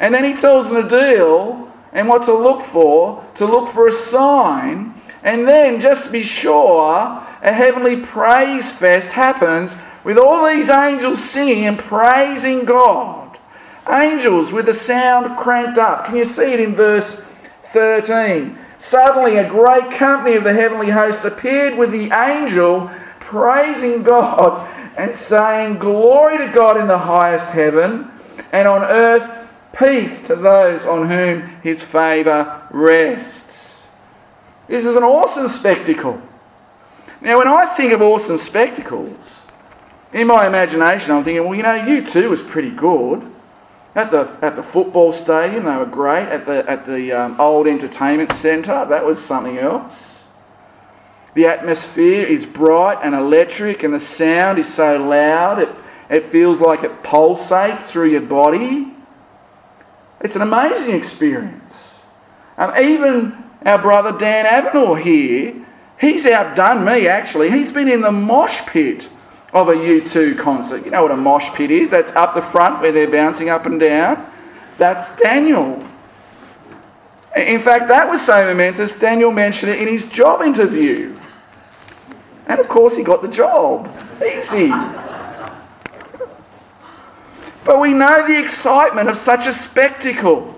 And 0.01 0.15
then 0.15 0.25
he 0.25 0.35
tells 0.35 0.69
them 0.69 0.83
the 0.83 0.89
deal 0.89 1.73
and 1.93 2.09
what 2.09 2.25
to 2.25 2.35
look 2.35 2.63
for, 2.63 3.25
to 3.37 3.47
look 3.47 3.71
for 3.71 3.89
a 3.89 3.93
sign. 3.93 4.95
And 5.23 5.49
then, 5.49 5.81
just 5.81 6.05
to 6.05 6.11
be 6.11 6.23
sure, 6.23 7.23
a 7.43 7.53
heavenly 7.53 8.01
praise 8.03 8.71
fest 8.71 9.13
happens 9.13 9.75
with 10.07 10.19
all 10.19 10.47
these 10.47 10.71
angels 10.71 11.23
singing 11.23 11.67
and 11.67 11.81
praising 11.81 12.65
God. 12.65 13.37
Angels 13.91 14.53
with 14.53 14.67
the 14.67 14.73
sound 14.73 15.37
cranked 15.37 15.79
up. 15.79 16.07
Can 16.07 16.15
you 16.15 16.25
see 16.25 16.53
it 16.53 16.61
in 16.61 16.77
verse 16.77 17.21
13? 17.73 18.57
Suddenly, 18.79 19.37
a 19.37 19.51
great 19.51 19.91
company 19.91 20.37
of 20.37 20.45
the 20.45 20.53
heavenly 20.53 20.91
host 20.91 21.25
appeared 21.25 21.77
with 21.77 21.91
the 21.91 22.13
angel 22.13 22.89
praising 23.19 24.05
God 24.05 24.73
and 24.97 25.13
saying, 25.13 25.79
Glory 25.79 26.39
to 26.39 26.53
God 26.53 26.77
in 26.77 26.87
the 26.87 26.99
highest 26.99 27.49
heaven, 27.49 28.09
and 28.53 28.69
on 28.69 28.83
earth 28.83 29.29
peace 29.77 30.25
to 30.29 30.37
those 30.37 30.87
on 30.87 31.09
whom 31.09 31.49
his 31.65 31.83
favour 31.83 32.63
rests. 32.71 33.83
This 34.69 34.85
is 34.85 34.95
an 34.95 35.03
awesome 35.03 35.49
spectacle. 35.49 36.23
Now, 37.21 37.39
when 37.39 37.49
I 37.49 37.75
think 37.75 37.93
of 37.93 38.03
awesome 38.03 38.39
spectacles, 38.39 39.46
in 40.13 40.27
my 40.27 40.47
imagination, 40.47 41.13
I'm 41.13 41.25
thinking, 41.25 41.45
well, 41.45 41.55
you 41.55 41.63
know, 41.63 41.79
U2 41.79 42.31
was 42.31 42.43
pretty 42.43 42.71
good. 42.71 43.27
At 43.95 44.11
the, 44.11 44.29
at 44.43 44.57
the 44.57 44.63
football 44.63 45.13
stadium, 45.13 45.65
they 45.65 45.77
were 45.77 45.87
great. 45.87 46.29
At 46.29 46.47
the, 46.47 46.69
at 46.69 46.87
the 46.87 47.13
um, 47.13 47.41
old 47.41 47.67
entertainment 47.67 48.33
centre, 48.33 48.85
that 48.85 49.05
was 49.05 49.23
something 49.23 49.59
else. 49.59 50.27
The 51.35 51.47
atmosphere 51.47 52.27
is 52.27 52.47
bright 52.47 52.99
and 53.03 53.15
electric, 53.15 53.83
and 53.83 53.93
the 53.93 54.01
sound 54.01 54.59
is 54.59 54.73
so 54.73 54.97
loud, 54.97 55.59
it, 55.59 55.69
it 56.09 56.25
feels 56.27 56.61
like 56.61 56.83
it 56.83 57.03
pulsates 57.03 57.83
through 57.83 58.11
your 58.11 58.23
body. 58.23 58.95
It's 60.21 60.37
an 60.37 60.43
amazing 60.43 60.95
experience. 60.95 62.05
Um, 62.57 62.73
even 62.79 63.45
our 63.65 63.79
brother 63.79 64.19
Dan 64.19 64.47
Avenor 64.47 65.01
here, 65.01 65.67
he's 66.01 66.25
outdone 66.25 66.85
me 66.85 67.07
actually. 67.07 67.51
He's 67.51 67.73
been 67.73 67.89
in 67.89 68.01
the 68.01 68.13
mosh 68.13 68.63
pit 68.63 69.09
of 69.53 69.69
a 69.69 69.75
U2 69.75 70.39
concert. 70.39 70.85
You 70.85 70.91
know 70.91 71.03
what 71.03 71.11
a 71.11 71.17
mosh 71.17 71.51
pit 71.55 71.71
is? 71.71 71.91
That's 71.91 72.11
up 72.13 72.35
the 72.35 72.43
front 72.43 72.81
where 72.81 72.93
they're 72.93 73.11
bouncing 73.11 73.49
up 73.49 73.67
and 73.67 73.81
down. 73.81 74.31
That's 74.79 75.15
Daniel. 75.17 75.83
In 77.35 77.61
fact, 77.61 77.89
that 77.89 78.11
was 78.11 78.25
so 78.25 78.45
momentous, 78.45 78.99
Daniel 78.99 79.31
mentioned 79.31 79.73
it 79.73 79.81
in 79.81 79.89
his 79.89 80.07
job 80.07 80.43
interview. 80.43 81.17
And 82.47 82.61
of 82.61 82.69
course, 82.69 82.97
he 82.97 83.03
got 83.03 83.23
the 83.23 83.29
job. 83.29 83.91
Easy. 84.25 84.69
But 87.65 87.81
we 87.81 87.93
know 87.93 88.27
the 88.27 88.39
excitement 88.39 89.09
of 89.09 89.17
such 89.17 89.47
a 89.47 89.53
spectacle. 89.53 90.57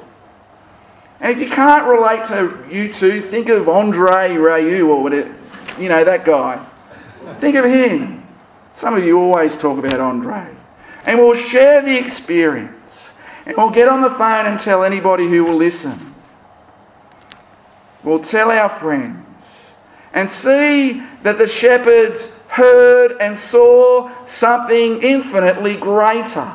And 1.20 1.32
if 1.32 1.40
you 1.40 1.52
can't 1.52 1.86
relate 1.86 2.26
to 2.26 2.50
U2, 2.70 3.24
think 3.24 3.48
of 3.48 3.68
Andre 3.68 4.36
Rieu 4.36 4.88
or 4.88 5.02
whatever, 5.02 5.34
you 5.78 5.88
know, 5.88 6.04
that 6.04 6.24
guy. 6.24 6.64
Think 7.40 7.56
of 7.56 7.64
him. 7.64 8.22
Some 8.78 8.94
of 8.94 9.04
you 9.04 9.18
always 9.18 9.58
talk 9.58 9.76
about 9.76 9.98
Andre. 9.98 10.54
And 11.04 11.18
we'll 11.18 11.34
share 11.34 11.82
the 11.82 11.98
experience. 11.98 13.10
And 13.44 13.56
we'll 13.56 13.70
get 13.70 13.88
on 13.88 14.02
the 14.02 14.10
phone 14.10 14.46
and 14.46 14.60
tell 14.60 14.84
anybody 14.84 15.26
who 15.26 15.42
will 15.42 15.56
listen. 15.56 16.14
We'll 18.04 18.20
tell 18.20 18.52
our 18.52 18.68
friends. 18.68 19.76
And 20.12 20.30
see 20.30 21.02
that 21.24 21.38
the 21.38 21.48
shepherds 21.48 22.30
heard 22.52 23.16
and 23.20 23.36
saw 23.36 24.12
something 24.26 25.02
infinitely 25.02 25.76
greater. 25.76 26.48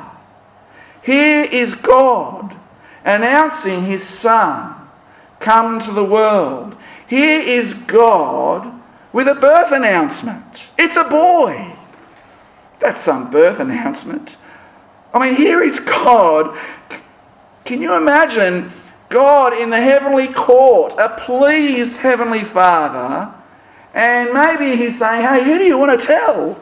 Here 1.01 1.43
is 1.43 1.75
God 1.75 2.55
announcing 3.03 3.83
his 3.83 4.01
Son 4.01 4.75
come 5.41 5.81
to 5.81 5.91
the 5.91 6.05
world. 6.05 6.77
Here 7.05 7.41
is 7.41 7.73
God 7.73 8.81
with 9.11 9.27
a 9.27 9.35
birth 9.35 9.73
announcement. 9.73 10.67
It's 10.77 10.95
a 10.95 11.03
boy. 11.03 11.79
That's 12.83 12.99
some 12.99 13.31
birth 13.31 13.61
announcement. 13.61 14.35
I 15.13 15.19
mean, 15.19 15.37
here 15.37 15.63
is 15.63 15.79
God. 15.79 16.57
Can 17.63 17.81
you 17.81 17.95
imagine 17.95 18.73
God 19.07 19.53
in 19.53 19.69
the 19.69 19.79
heavenly 19.79 20.27
court, 20.27 20.93
a 20.99 21.07
pleased 21.07 21.95
heavenly 21.95 22.43
Father, 22.43 23.33
and 23.93 24.33
maybe 24.33 24.75
he's 24.75 24.99
saying, 24.99 25.25
Hey, 25.25 25.45
who 25.45 25.57
do 25.59 25.63
you 25.63 25.77
want 25.77 25.97
to 25.97 26.05
tell? 26.05 26.61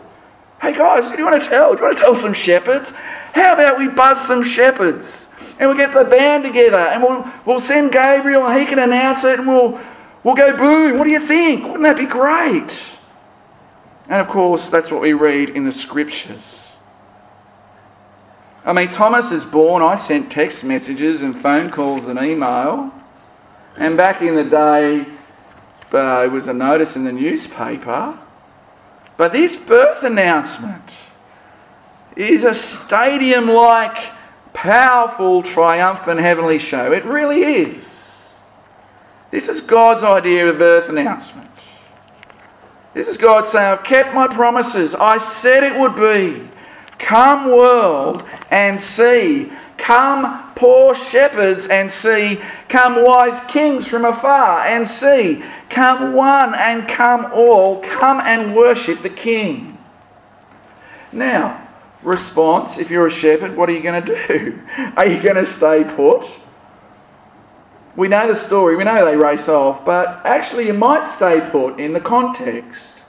Hey, 0.61 0.77
guys, 0.77 1.09
who 1.09 1.15
do 1.15 1.23
you 1.23 1.27
want 1.27 1.41
to 1.41 1.49
tell? 1.49 1.71
Do 1.71 1.79
you 1.79 1.85
want 1.85 1.97
to 1.97 2.03
tell 2.03 2.15
some 2.15 2.35
shepherds? 2.35 2.91
How 3.33 3.55
about 3.55 3.79
we 3.79 3.87
buzz 3.87 4.21
some 4.27 4.43
shepherds? 4.43 5.27
And 5.57 5.69
we'll 5.69 5.77
get 5.77 5.91
the 5.91 6.03
band 6.03 6.43
together 6.43 6.77
and 6.77 7.01
we'll, 7.01 7.25
we'll 7.47 7.61
send 7.61 7.91
Gabriel 7.91 8.45
and 8.45 8.59
he 8.59 8.67
can 8.67 8.77
announce 8.77 9.23
it 9.23 9.39
and 9.39 9.47
we'll, 9.47 9.79
we'll 10.23 10.35
go 10.35 10.55
boom. 10.55 10.99
What 10.99 11.05
do 11.05 11.11
you 11.11 11.25
think? 11.25 11.63
Wouldn't 11.63 11.81
that 11.81 11.97
be 11.97 12.05
great? 12.05 12.99
And 14.11 14.19
of 14.19 14.27
course, 14.27 14.69
that's 14.69 14.91
what 14.91 14.99
we 14.99 15.13
read 15.13 15.51
in 15.51 15.63
the 15.63 15.71
scriptures. 15.71 16.67
I 18.65 18.73
mean, 18.73 18.89
Thomas 18.89 19.31
is 19.31 19.45
born. 19.45 19.81
I 19.81 19.95
sent 19.95 20.29
text 20.29 20.65
messages 20.65 21.21
and 21.21 21.33
phone 21.33 21.71
calls 21.71 22.07
and 22.07 22.19
email. 22.19 22.91
And 23.77 23.95
back 23.95 24.21
in 24.21 24.35
the 24.35 24.43
day, 24.43 25.05
uh, 25.93 26.25
it 26.25 26.31
was 26.33 26.49
a 26.49 26.53
notice 26.53 26.97
in 26.97 27.05
the 27.05 27.13
newspaper. 27.13 28.19
But 29.15 29.31
this 29.31 29.55
birth 29.55 30.03
announcement 30.03 30.93
is 32.17 32.43
a 32.43 32.53
stadium 32.53 33.47
like, 33.47 33.97
powerful, 34.51 35.41
triumphant 35.41 36.19
heavenly 36.19 36.59
show. 36.59 36.91
It 36.91 37.05
really 37.05 37.43
is. 37.43 38.27
This 39.31 39.47
is 39.47 39.61
God's 39.61 40.03
idea 40.03 40.49
of 40.49 40.57
birth 40.57 40.89
announcement. 40.89 41.50
This 42.93 43.07
is 43.07 43.17
God 43.17 43.47
saying, 43.47 43.65
I've 43.65 43.83
kept 43.83 44.13
my 44.13 44.27
promises. 44.27 44.95
I 44.95 45.17
said 45.17 45.63
it 45.63 45.79
would 45.79 45.95
be. 45.95 46.49
Come, 46.99 47.49
world, 47.49 48.23
and 48.49 48.79
see. 48.79 49.51
Come, 49.77 50.51
poor 50.55 50.93
shepherds, 50.93 51.67
and 51.67 51.91
see. 51.91 52.41
Come, 52.69 53.03
wise 53.03 53.41
kings 53.45 53.87
from 53.87 54.05
afar, 54.05 54.59
and 54.59 54.87
see. 54.87 55.43
Come, 55.69 56.13
one, 56.13 56.53
and 56.53 56.87
come 56.87 57.31
all. 57.33 57.81
Come 57.81 58.19
and 58.19 58.55
worship 58.55 59.01
the 59.01 59.09
King. 59.09 59.77
Now, 61.11 61.67
response 62.03 62.77
if 62.77 62.89
you're 62.89 63.07
a 63.07 63.11
shepherd, 63.11 63.55
what 63.55 63.69
are 63.69 63.73
you 63.73 63.81
going 63.81 64.03
to 64.03 64.27
do? 64.27 64.59
Are 64.97 65.05
you 65.05 65.21
going 65.21 65.35
to 65.35 65.45
stay 65.45 65.83
put? 65.83 66.25
We 68.01 68.07
know 68.07 68.27
the 68.27 68.35
story, 68.35 68.75
we 68.75 68.83
know 68.83 69.05
they 69.05 69.15
race 69.15 69.47
off, 69.47 69.85
but 69.85 70.25
actually, 70.25 70.65
you 70.65 70.73
might 70.73 71.05
stay 71.05 71.39
put 71.39 71.79
in 71.79 71.93
the 71.93 71.99
context. 71.99 73.03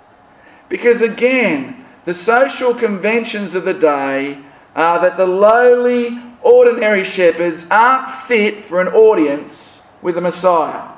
Because 0.68 1.00
again, 1.00 1.87
the 2.04 2.12
social 2.12 2.75
conventions 2.75 3.54
of 3.54 3.64
the 3.64 3.72
day 3.72 4.37
are 4.76 5.00
that 5.00 5.16
the 5.16 5.25
lowly, 5.26 6.20
ordinary 6.42 7.04
shepherds 7.04 7.64
aren't 7.70 8.14
fit 8.26 8.66
for 8.66 8.82
an 8.82 8.88
audience 8.88 9.80
with 10.02 10.16
the 10.16 10.20
Messiah. 10.20 10.90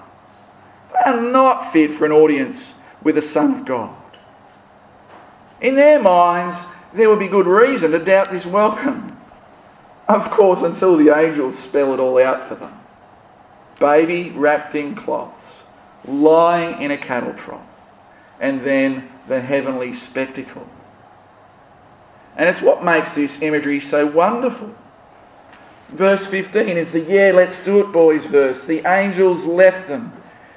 They 0.93 1.13
are 1.13 1.21
not 1.21 1.73
fit 1.73 1.93
for 1.93 2.05
an 2.05 2.11
audience 2.11 2.75
with 3.01 3.15
the 3.15 3.23
Son 3.23 3.61
of 3.61 3.65
God. 3.65 3.95
In 5.61 5.77
their 5.77 6.03
minds, 6.03 6.57
there 6.93 7.09
would 7.09 7.21
be 7.21 7.29
good 7.29 7.47
reason 7.47 7.93
to 7.93 8.01
doubt 8.01 8.33
this 8.33 8.45
welcome. 8.45 9.17
Of 10.09 10.33
course, 10.33 10.63
until 10.63 10.97
the 10.97 11.17
angels 11.17 11.57
spell 11.57 11.95
it 11.95 12.01
all 12.01 12.21
out 12.21 12.49
for 12.49 12.57
them 12.57 12.81
baby 13.79 14.31
wrapped 14.31 14.75
in 14.75 14.95
cloths, 14.95 15.63
lying 16.05 16.81
in 16.81 16.91
a 16.91 16.99
cattle 16.99 17.35
trough, 17.35 17.67
and 18.41 18.63
then 18.63 19.09
the 19.29 19.41
heavenly 19.41 19.93
spectacle. 19.93 20.67
And 22.37 22.49
it's 22.49 22.61
what 22.61 22.85
makes 22.85 23.15
this 23.15 23.43
imagery 23.43 23.81
so 23.81 24.07
wonderful. 24.07 24.75
Verse 25.91 26.27
15 26.27 26.69
is 26.77 26.93
the 26.93 27.01
yeah, 27.01 27.31
let's 27.33 27.63
do 27.65 27.81
it, 27.81 27.93
boys 27.93 28.25
verse. 28.27 28.65
The 28.65 28.85
angels 28.87 29.45
left 29.45 29.87
them 29.87 30.13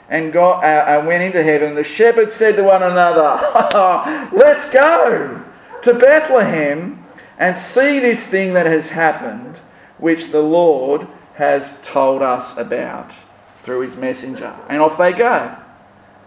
and 0.09 0.31
got, 0.31 0.63
uh, 0.63 1.01
uh, 1.01 1.05
went 1.05 1.23
into 1.23 1.43
heaven. 1.43 1.75
The 1.75 1.83
shepherds 1.83 2.33
said 2.33 2.55
to 2.55 2.63
one 2.63 2.81
another, 2.81 4.29
Let's 4.31 4.69
go 4.69 5.43
to 5.83 5.93
Bethlehem 5.93 7.03
and 7.37 7.55
see 7.55 7.99
this 7.99 8.25
thing 8.25 8.53
that 8.53 8.65
has 8.65 8.89
happened, 8.89 9.57
which 9.97 10.31
the 10.31 10.41
Lord 10.41 11.07
has 11.37 11.79
told 11.83 12.23
us 12.23 12.57
about 12.57 13.13
through 13.61 13.81
his 13.81 13.95
messenger. 13.95 14.55
And 14.69 14.81
off 14.81 14.97
they 14.97 15.13
go. 15.13 15.55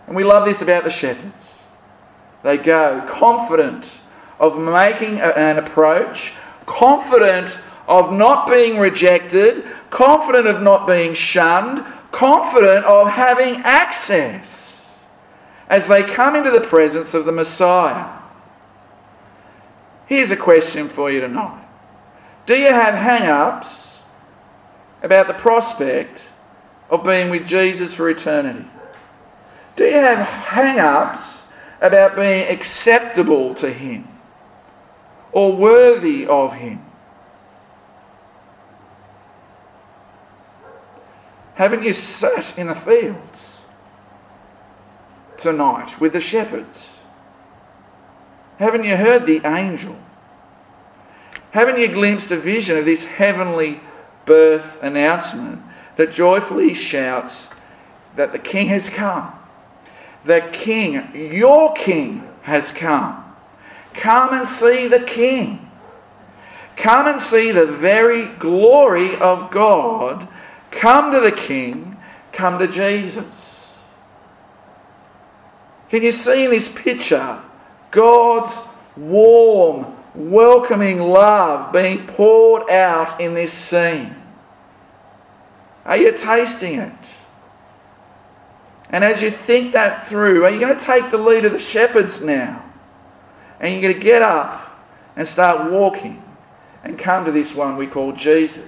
And 0.07 0.14
we 0.14 0.23
love 0.23 0.45
this 0.45 0.62
about 0.62 0.85
the 0.85 0.90
shepherds. 0.90 1.59
They 2.45 2.57
go 2.57 3.05
confident 3.11 4.00
of 4.38 4.57
making 4.57 5.21
an 5.21 5.59
approach, 5.59 6.35
confident 6.64 7.59
of 7.88 8.12
not 8.12 8.49
being 8.49 8.79
rejected, 8.79 9.64
confident 9.90 10.47
of 10.47 10.62
not 10.62 10.87
being 10.87 11.14
shunned, 11.14 11.85
confident 12.12 12.87
of 12.87 13.09
having 13.09 13.57
access 13.64 14.97
as 15.69 15.88
they 15.88 16.05
come 16.05 16.37
into 16.37 16.52
the 16.52 16.61
presence 16.61 17.14
of 17.14 17.25
the 17.25 17.33
Messiah. 17.33 18.17
Here's 20.07 20.31
a 20.31 20.37
question 20.37 20.88
for 20.88 21.11
you 21.11 21.21
tonight 21.21 21.64
Do 22.47 22.55
you 22.55 22.73
have 22.73 22.95
hang 22.95 23.29
ups 23.29 23.90
about 25.02 25.28
the 25.28 25.35
prospect 25.35 26.23
of 26.88 27.04
being 27.04 27.30
with 27.30 27.47
Jesus 27.47 27.95
for 27.95 28.09
eternity? 28.11 28.66
Do 29.76 29.85
you 29.85 29.92
have 29.92 30.19
hang 30.19 30.78
ups 30.78 31.42
about 31.80 32.16
being 32.16 32.49
acceptable 32.49 33.54
to 33.54 33.73
Him 33.73 34.07
or 35.33 35.57
worthy 35.57 36.26
of 36.26 36.54
Him? 36.54 36.85
Haven't 41.54 41.83
you 41.83 41.92
sat 41.92 42.59
in 42.59 42.69
the 42.69 42.75
fields 42.75 43.61
tonight 45.37 46.00
with 46.00 46.14
the 46.14 46.21
shepherds? 46.21 46.97
Haven't 48.59 48.85
you 48.85 48.97
heard 48.97 49.26
the 49.26 49.40
angel? 49.47 49.97
Haven't 51.52 51.78
you 51.78 51.88
glimpsed 51.88 52.30
a 52.30 52.37
vision 52.37 52.76
of 52.76 52.85
this 52.85 53.04
heavenly 53.04 53.80
birth 54.31 54.83
announcement 54.83 55.61
that 55.97 56.13
joyfully 56.13 56.73
shouts 56.73 57.49
that 58.17 58.33
the 58.33 58.39
King 58.39 58.69
has 58.69 58.89
come? 58.89 59.33
The 60.25 60.49
King, 60.53 61.11
your 61.15 61.75
King, 61.75 62.29
has 62.43 62.73
come. 62.73 63.25
Come 63.95 64.33
and 64.33 64.49
see 64.49 64.87
the 64.87 65.01
King. 65.01 65.69
Come 66.77 67.07
and 67.07 67.21
see 67.21 67.51
the 67.51 67.67
very 67.67 68.27
glory 68.27 69.17
of 69.17 69.51
God 69.51 70.29
Come 70.71 71.13
to 71.13 71.21
the 71.21 71.33
King, 71.33 71.97
come 72.33 72.59
to 72.59 72.69
Jesus. 72.69 73.79
Can 75.91 76.03
you 76.03 76.13
see 76.13 76.45
in 76.45 76.51
this 76.51 76.69
picture 76.73 77.41
God's 77.91 78.57
warm, 78.97 79.87
welcoming 80.15 81.01
love 81.01 81.73
being 81.73 82.07
poured 82.07 82.71
out 82.71 83.21
in 83.21 83.35
this 83.35 83.53
scene? 83.53 84.15
Are 85.85 85.97
you 85.97 86.13
tasting 86.13 86.79
it? 86.79 87.15
And 88.91 89.05
as 89.05 89.23
you 89.23 89.31
think 89.31 89.73
that 89.73 90.09
through, 90.09 90.45
are 90.45 90.51
you 90.51 90.59
going 90.59 90.77
to 90.77 90.85
take 90.85 91.11
the 91.11 91.19
lead 91.19 91.45
of 91.45 91.53
the 91.53 91.59
shepherds 91.59 92.21
now? 92.21 92.65
And 93.61 93.73
you're 93.73 93.83
going 93.83 93.95
to 93.95 94.01
get 94.01 94.23
up 94.23 94.85
and 95.17 95.27
start 95.27 95.71
walking 95.71 96.23
and 96.83 96.99
come 96.99 97.25
to 97.25 97.33
this 97.33 97.55
one 97.55 97.77
we 97.77 97.87
call 97.87 98.13
Jesus. 98.13 98.67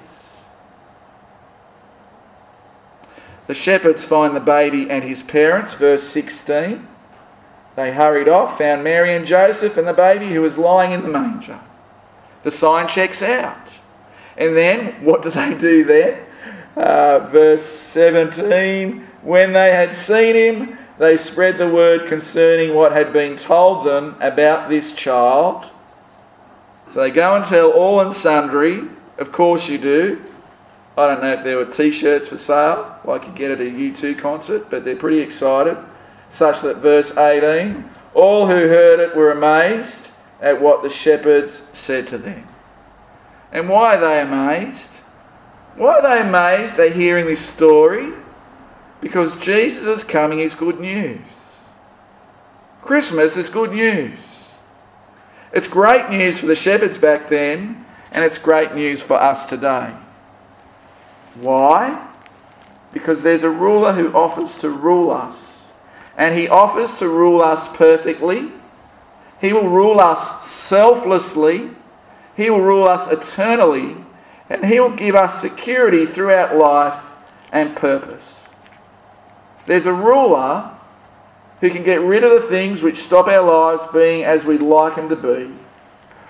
The 3.46 3.54
shepherds 3.54 4.04
find 4.04 4.36
the 4.36 4.40
baby 4.40 4.88
and 4.88 5.02
his 5.02 5.22
parents, 5.22 5.74
verse 5.74 6.04
16. 6.04 6.86
They 7.74 7.92
hurried 7.92 8.28
off, 8.28 8.58
found 8.58 8.84
Mary 8.84 9.14
and 9.14 9.26
Joseph 9.26 9.76
and 9.76 9.88
the 9.88 9.92
baby 9.92 10.26
who 10.26 10.42
was 10.42 10.58
lying 10.58 10.92
in 10.92 11.02
the 11.02 11.08
manger. 11.08 11.58
The 12.44 12.50
sign 12.50 12.86
checks 12.86 13.22
out. 13.22 13.68
And 14.36 14.56
then, 14.56 15.04
what 15.04 15.22
do 15.22 15.30
they 15.30 15.54
do 15.54 15.84
there? 15.84 16.26
Uh, 16.76 17.18
verse 17.30 17.64
17 17.64 19.06
When 19.22 19.52
they 19.52 19.72
had 19.72 19.94
seen 19.94 20.34
him, 20.34 20.78
they 20.98 21.16
spread 21.16 21.58
the 21.58 21.68
word 21.68 22.08
concerning 22.08 22.74
what 22.74 22.92
had 22.92 23.12
been 23.12 23.36
told 23.36 23.86
them 23.86 24.16
about 24.20 24.68
this 24.68 24.94
child. 24.94 25.66
So 26.90 27.00
they 27.00 27.10
go 27.10 27.34
and 27.34 27.44
tell 27.44 27.70
all 27.70 28.00
and 28.00 28.12
sundry, 28.12 28.88
of 29.18 29.32
course 29.32 29.68
you 29.68 29.78
do, 29.78 30.22
I 30.96 31.06
don't 31.06 31.22
know 31.22 31.32
if 31.32 31.42
there 31.42 31.56
were 31.56 31.64
t 31.64 31.90
shirts 31.90 32.28
for 32.28 32.36
sale, 32.36 32.98
like 33.04 33.24
you 33.26 33.32
get 33.32 33.50
at 33.50 33.60
a 33.60 33.64
U2 33.64 34.18
concert, 34.18 34.68
but 34.68 34.84
they're 34.84 34.96
pretty 34.96 35.20
excited. 35.20 35.78
Such 36.30 36.60
that 36.62 36.78
verse 36.78 37.16
18 37.16 37.90
all 38.14 38.46
who 38.46 38.68
heard 38.68 39.00
it 39.00 39.16
were 39.16 39.30
amazed 39.30 40.10
at 40.40 40.60
what 40.60 40.82
the 40.82 40.90
shepherds 40.90 41.62
said 41.72 42.06
to 42.08 42.18
them. 42.18 42.46
And 43.50 43.68
why 43.68 43.96
are 43.96 44.00
they 44.00 44.20
amazed? 44.20 45.00
Why 45.76 45.94
are 45.94 46.02
they 46.02 46.20
amazed 46.20 46.78
at 46.78 46.94
hearing 46.94 47.26
this 47.26 47.40
story? 47.40 48.12
Because 49.00 49.34
Jesus' 49.36 49.86
is 49.86 50.04
coming 50.04 50.38
is 50.40 50.54
good 50.54 50.78
news. 50.78 51.20
Christmas 52.82 53.36
is 53.36 53.48
good 53.48 53.72
news. 53.72 54.18
It's 55.52 55.68
great 55.68 56.10
news 56.10 56.38
for 56.38 56.46
the 56.46 56.56
shepherds 56.56 56.98
back 56.98 57.28
then, 57.28 57.84
and 58.10 58.24
it's 58.24 58.38
great 58.38 58.74
news 58.74 59.02
for 59.02 59.14
us 59.14 59.46
today. 59.46 59.92
Why? 61.34 62.08
Because 62.92 63.22
there's 63.22 63.44
a 63.44 63.50
ruler 63.50 63.92
who 63.92 64.12
offers 64.12 64.56
to 64.58 64.70
rule 64.70 65.10
us. 65.10 65.72
And 66.16 66.36
he 66.38 66.48
offers 66.48 66.94
to 66.96 67.08
rule 67.08 67.40
us 67.40 67.74
perfectly. 67.74 68.52
He 69.40 69.52
will 69.52 69.68
rule 69.68 70.00
us 70.00 70.46
selflessly. 70.46 71.70
He 72.36 72.50
will 72.50 72.60
rule 72.60 72.86
us 72.86 73.08
eternally. 73.10 73.96
And 74.48 74.66
he 74.66 74.80
will 74.80 74.90
give 74.90 75.14
us 75.14 75.40
security 75.40 76.06
throughout 76.06 76.56
life 76.56 77.02
and 77.50 77.76
purpose. 77.76 78.44
There's 79.66 79.86
a 79.86 79.92
ruler 79.92 80.70
who 81.60 81.70
can 81.70 81.84
get 81.84 82.00
rid 82.00 82.24
of 82.24 82.32
the 82.32 82.48
things 82.48 82.82
which 82.82 82.98
stop 82.98 83.28
our 83.28 83.42
lives 83.42 83.84
being 83.92 84.24
as 84.24 84.44
we'd 84.44 84.62
like 84.62 84.96
them 84.96 85.08
to 85.08 85.16
be. 85.16 85.52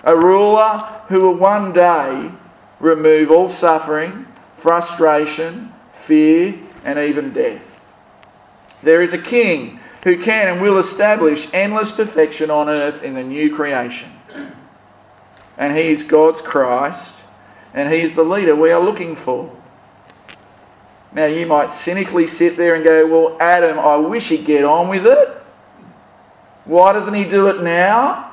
A 0.03 0.15
ruler 0.15 0.79
who 1.07 1.21
will 1.21 1.35
one 1.35 1.73
day 1.73 2.31
remove 2.79 3.31
all 3.31 3.49
suffering 3.49 4.27
frustration, 4.57 5.73
fear, 5.91 6.55
and 6.85 6.97
even 6.97 7.33
death. 7.33 7.81
There 8.81 9.01
is 9.01 9.13
a 9.13 9.17
king 9.17 9.79
who 10.05 10.17
can 10.17 10.47
and 10.47 10.61
will 10.61 10.77
establish 10.77 11.53
endless 11.53 11.91
perfection 11.91 12.49
on 12.49 12.69
earth 12.69 13.03
in 13.03 13.13
the 13.13 13.23
new 13.23 13.53
creation. 13.53 14.09
And 15.57 15.77
he 15.77 15.89
is 15.89 16.03
God's 16.03 16.41
Christ, 16.41 17.22
and 17.73 17.91
he 17.91 18.01
is 18.01 18.15
the 18.15 18.23
leader 18.23 18.55
we 18.55 18.71
are 18.71 18.83
looking 18.83 19.15
for. 19.15 19.55
Now, 21.11 21.25
you 21.25 21.45
might 21.45 21.69
cynically 21.69 22.27
sit 22.27 22.57
there 22.57 22.75
and 22.75 22.83
go, 22.83 23.07
Well, 23.07 23.37
Adam, 23.39 23.77
I 23.77 23.97
wish 23.97 24.29
he'd 24.29 24.45
get 24.45 24.63
on 24.63 24.89
with 24.89 25.05
it. 25.05 25.29
Why 26.65 26.93
doesn't 26.93 27.13
he 27.13 27.25
do 27.25 27.47
it 27.47 27.61
now? 27.61 28.31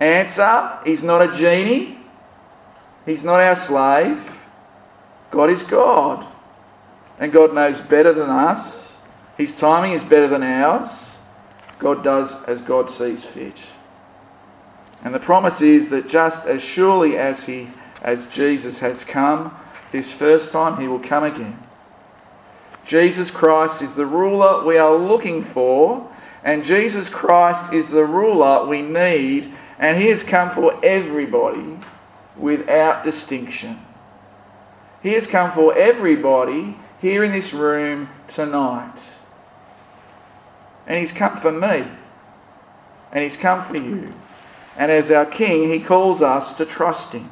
Answer 0.00 0.78
He's 0.84 1.02
not 1.02 1.22
a 1.22 1.32
genie, 1.32 1.98
he's 3.04 3.22
not 3.22 3.40
our 3.40 3.56
slave. 3.56 4.32
God 5.30 5.50
is 5.50 5.62
God. 5.62 6.26
And 7.18 7.32
God 7.32 7.54
knows 7.54 7.80
better 7.80 8.12
than 8.12 8.30
us. 8.30 8.96
His 9.36 9.54
timing 9.54 9.92
is 9.92 10.04
better 10.04 10.28
than 10.28 10.42
ours. 10.42 11.18
God 11.78 12.04
does 12.04 12.42
as 12.44 12.60
God 12.60 12.90
sees 12.90 13.24
fit. 13.24 13.62
And 15.02 15.14
the 15.14 15.18
promise 15.18 15.60
is 15.60 15.90
that 15.90 16.08
just 16.08 16.46
as 16.46 16.62
surely 16.62 17.16
as 17.16 17.44
he 17.44 17.68
as 18.02 18.26
Jesus 18.26 18.78
has 18.80 19.04
come 19.04 19.54
this 19.92 20.12
first 20.12 20.52
time, 20.52 20.80
he 20.80 20.88
will 20.88 21.00
come 21.00 21.24
again. 21.24 21.58
Jesus 22.86 23.30
Christ 23.30 23.82
is 23.82 23.96
the 23.96 24.06
ruler 24.06 24.64
we 24.64 24.78
are 24.78 24.96
looking 24.96 25.42
for, 25.42 26.10
and 26.44 26.64
Jesus 26.64 27.08
Christ 27.08 27.72
is 27.72 27.90
the 27.90 28.04
ruler 28.04 28.66
we 28.66 28.82
need, 28.82 29.52
and 29.78 30.00
he 30.00 30.08
has 30.08 30.22
come 30.22 30.50
for 30.50 30.78
everybody 30.84 31.78
without 32.36 33.02
distinction. 33.02 33.80
He 35.02 35.12
has 35.12 35.26
come 35.26 35.52
for 35.52 35.76
everybody 35.76 36.76
here 37.00 37.22
in 37.22 37.32
this 37.32 37.52
room 37.52 38.08
tonight. 38.28 39.00
And 40.86 40.98
He's 40.98 41.12
come 41.12 41.36
for 41.36 41.52
me. 41.52 41.84
And 43.12 43.22
He's 43.22 43.36
come 43.36 43.62
for 43.62 43.76
you. 43.76 44.12
And 44.76 44.90
as 44.90 45.10
our 45.10 45.26
King, 45.26 45.72
He 45.72 45.80
calls 45.80 46.22
us 46.22 46.54
to 46.54 46.64
trust 46.64 47.12
Him, 47.12 47.30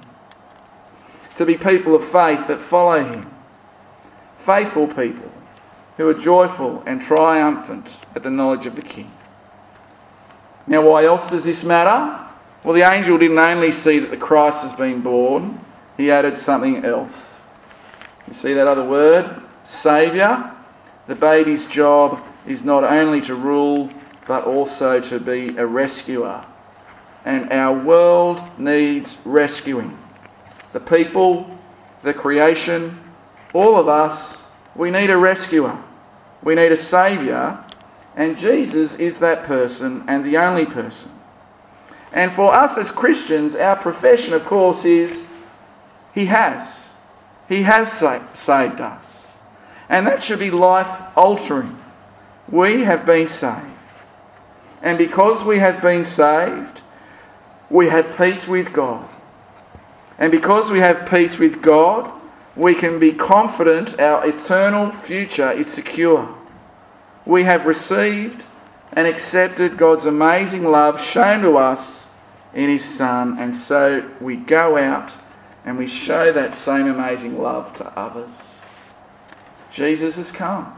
to 1.36 1.46
be 1.46 1.56
people 1.56 1.94
of 1.94 2.04
faith 2.04 2.46
that 2.48 2.60
follow 2.60 3.04
Him, 3.04 3.30
faithful 4.38 4.86
people 4.86 5.30
who 5.96 6.08
are 6.08 6.14
joyful 6.14 6.82
and 6.86 7.00
triumphant 7.00 7.98
at 8.14 8.22
the 8.22 8.30
knowledge 8.30 8.66
of 8.66 8.76
the 8.76 8.82
King. 8.82 9.10
Now, 10.66 10.88
why 10.88 11.04
else 11.04 11.28
does 11.28 11.44
this 11.44 11.62
matter? 11.62 12.20
Well, 12.62 12.74
the 12.74 12.90
angel 12.90 13.18
didn't 13.18 13.38
only 13.38 13.70
see 13.70 13.98
that 13.98 14.10
the 14.10 14.16
Christ 14.16 14.62
has 14.62 14.72
been 14.72 15.00
born, 15.02 15.60
he 15.96 16.10
added 16.10 16.36
something 16.36 16.84
else. 16.84 17.40
You 18.26 18.32
see 18.32 18.54
that 18.54 18.66
other 18.66 18.84
word? 18.84 19.42
Saviour. 19.64 20.50
The 21.06 21.14
baby's 21.14 21.66
job 21.66 22.22
is 22.46 22.64
not 22.64 22.82
only 22.82 23.20
to 23.22 23.34
rule, 23.34 23.90
but 24.26 24.44
also 24.44 25.00
to 25.00 25.20
be 25.20 25.56
a 25.56 25.66
rescuer. 25.66 26.44
And 27.24 27.52
our 27.52 27.78
world 27.78 28.40
needs 28.58 29.18
rescuing. 29.24 29.98
The 30.74 30.80
people, 30.80 31.48
the 32.02 32.12
creation, 32.12 33.00
all 33.52 33.76
of 33.76 33.88
us, 33.88 34.42
we 34.74 34.90
need 34.90 35.08
a 35.08 35.16
rescuer. 35.16 35.78
We 36.42 36.56
need 36.56 36.72
a 36.72 36.76
saviour. 36.76 37.64
And 38.16 38.36
Jesus 38.36 38.96
is 38.96 39.20
that 39.20 39.44
person 39.44 40.04
and 40.08 40.24
the 40.24 40.36
only 40.36 40.66
person. 40.66 41.12
And 42.12 42.32
for 42.32 42.52
us 42.52 42.76
as 42.76 42.90
Christians, 42.90 43.54
our 43.54 43.76
profession, 43.76 44.34
of 44.34 44.44
course, 44.44 44.84
is 44.84 45.26
He 46.12 46.26
has. 46.26 46.90
He 47.48 47.62
has 47.62 47.92
saved 47.92 48.80
us. 48.80 49.28
And 49.88 50.08
that 50.08 50.24
should 50.24 50.40
be 50.40 50.50
life 50.50 51.02
altering. 51.16 51.78
We 52.48 52.82
have 52.82 53.06
been 53.06 53.28
saved. 53.28 53.66
And 54.82 54.98
because 54.98 55.44
we 55.44 55.60
have 55.60 55.80
been 55.80 56.02
saved, 56.02 56.80
we 57.70 57.90
have 57.90 58.16
peace 58.16 58.48
with 58.48 58.72
God. 58.72 59.08
And 60.18 60.30
because 60.30 60.70
we 60.70 60.78
have 60.78 61.08
peace 61.08 61.38
with 61.38 61.62
God, 61.62 62.10
we 62.56 62.74
can 62.74 62.98
be 62.98 63.12
confident 63.12 63.98
our 63.98 64.26
eternal 64.26 64.92
future 64.92 65.50
is 65.50 65.66
secure. 65.66 66.36
We 67.26 67.44
have 67.44 67.66
received 67.66 68.46
and 68.92 69.08
accepted 69.08 69.76
God's 69.76 70.04
amazing 70.04 70.64
love 70.64 71.00
shown 71.00 71.42
to 71.42 71.56
us 71.56 72.06
in 72.52 72.68
His 72.68 72.84
Son, 72.84 73.36
and 73.38 73.54
so 73.54 74.08
we 74.20 74.36
go 74.36 74.76
out 74.76 75.12
and 75.64 75.78
we 75.78 75.86
show 75.86 76.30
that 76.32 76.54
same 76.54 76.86
amazing 76.86 77.40
love 77.40 77.74
to 77.78 77.98
others. 77.98 78.54
Jesus 79.70 80.16
has 80.16 80.30
come. 80.30 80.72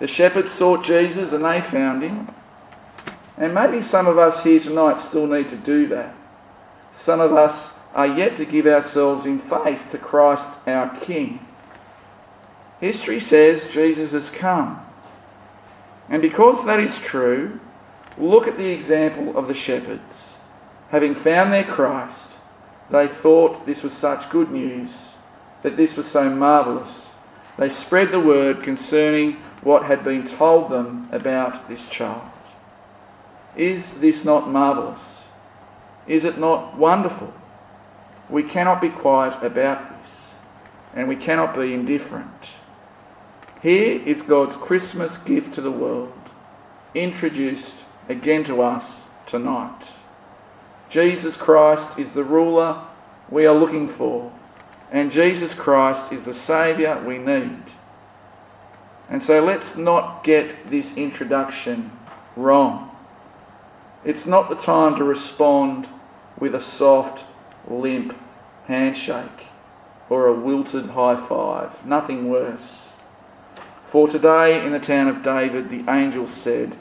The 0.00 0.06
shepherds 0.06 0.52
sought 0.52 0.84
Jesus 0.84 1.32
and 1.32 1.44
they 1.44 1.60
found 1.60 2.02
him. 2.02 2.28
And 3.38 3.54
maybe 3.54 3.80
some 3.80 4.06
of 4.06 4.18
us 4.18 4.42
here 4.42 4.60
tonight 4.60 4.98
still 4.98 5.26
need 5.26 5.48
to 5.48 5.56
do 5.56 5.86
that. 5.86 6.14
Some 6.92 7.20
of 7.20 7.32
us 7.32 7.74
are 7.94 8.06
yet 8.06 8.36
to 8.36 8.44
give 8.44 8.66
ourselves 8.66 9.26
in 9.26 9.38
faith 9.38 9.88
to 9.90 9.98
Christ 9.98 10.48
our 10.66 10.96
King. 10.98 11.44
History 12.80 13.20
says 13.20 13.70
Jesus 13.70 14.12
has 14.12 14.30
come. 14.30 14.80
And 16.08 16.20
because 16.20 16.64
that 16.66 16.80
is 16.80 16.98
true, 16.98 17.60
look 18.18 18.48
at 18.48 18.58
the 18.58 18.70
example 18.70 19.36
of 19.36 19.46
the 19.46 19.54
shepherds. 19.54 20.34
Having 20.90 21.14
found 21.14 21.52
their 21.52 21.64
Christ, 21.64 22.30
they 22.90 23.08
thought 23.08 23.66
this 23.66 23.82
was 23.82 23.92
such 23.92 24.30
good 24.30 24.50
news, 24.50 25.12
that 25.62 25.76
this 25.76 25.96
was 25.96 26.06
so 26.06 26.28
marvellous. 26.28 27.14
They 27.56 27.68
spread 27.68 28.10
the 28.10 28.20
word 28.20 28.62
concerning 28.62 29.34
what 29.62 29.84
had 29.84 30.02
been 30.02 30.26
told 30.26 30.70
them 30.70 31.08
about 31.12 31.68
this 31.68 31.88
child. 31.88 32.28
Is 33.56 33.94
this 33.94 34.24
not 34.24 34.50
marvellous? 34.50 35.22
Is 36.06 36.24
it 36.24 36.38
not 36.38 36.76
wonderful? 36.76 37.32
We 38.32 38.42
cannot 38.42 38.80
be 38.80 38.88
quiet 38.88 39.42
about 39.42 40.00
this, 40.00 40.36
and 40.94 41.06
we 41.06 41.16
cannot 41.16 41.54
be 41.54 41.74
indifferent. 41.74 42.46
Here 43.60 44.00
is 44.06 44.22
God's 44.22 44.56
Christmas 44.56 45.18
gift 45.18 45.52
to 45.52 45.60
the 45.60 45.70
world, 45.70 46.14
introduced 46.94 47.84
again 48.08 48.42
to 48.44 48.62
us 48.62 49.02
tonight. 49.26 49.86
Jesus 50.88 51.36
Christ 51.36 51.98
is 51.98 52.14
the 52.14 52.24
ruler 52.24 52.82
we 53.28 53.44
are 53.44 53.54
looking 53.54 53.86
for, 53.86 54.32
and 54.90 55.12
Jesus 55.12 55.52
Christ 55.52 56.10
is 56.10 56.24
the 56.24 56.32
Saviour 56.32 57.04
we 57.04 57.18
need. 57.18 57.64
And 59.10 59.22
so 59.22 59.44
let's 59.44 59.76
not 59.76 60.24
get 60.24 60.68
this 60.68 60.96
introduction 60.96 61.90
wrong. 62.34 62.96
It's 64.06 64.24
not 64.24 64.48
the 64.48 64.56
time 64.56 64.96
to 64.96 65.04
respond 65.04 65.86
with 66.38 66.54
a 66.54 66.60
soft, 66.62 67.26
limp 67.68 68.16
handshake 68.66 69.46
or 70.08 70.26
a 70.26 70.40
wilted 70.40 70.90
high 70.90 71.16
five. 71.16 71.84
Nothing 71.86 72.28
worse. 72.28 72.92
For 73.88 74.08
today 74.08 74.64
in 74.64 74.72
the 74.72 74.80
town 74.80 75.08
of 75.08 75.22
David, 75.22 75.68
the 75.68 75.90
angel 75.90 76.26
said, 76.26 76.76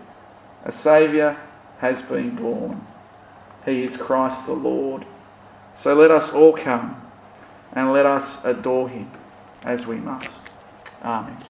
A 0.65 0.71
Saviour 0.71 1.37
has 1.79 2.01
been 2.01 2.35
born. 2.35 2.81
He 3.65 3.83
is 3.83 3.97
Christ 3.97 4.45
the 4.45 4.53
Lord. 4.53 5.05
So 5.77 5.93
let 5.93 6.11
us 6.11 6.31
all 6.31 6.53
come 6.53 6.95
and 7.73 7.91
let 7.91 8.05
us 8.05 8.43
adore 8.45 8.89
him 8.89 9.07
as 9.63 9.87
we 9.87 9.97
must. 9.97 10.39
Amen. 11.03 11.43